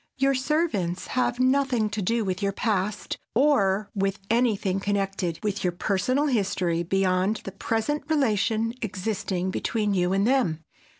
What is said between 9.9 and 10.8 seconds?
you and them.